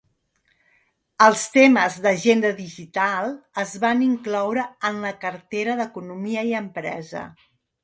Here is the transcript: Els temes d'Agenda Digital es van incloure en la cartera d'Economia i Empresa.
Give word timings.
Els 1.25 1.43
temes 1.57 1.97
d'Agenda 2.05 2.51
Digital 2.61 3.29
es 3.65 3.75
van 3.85 4.03
incloure 4.07 4.65
en 4.91 4.99
la 5.07 5.15
cartera 5.27 5.79
d'Economia 5.85 6.49
i 6.51 6.59
Empresa. 6.65 7.25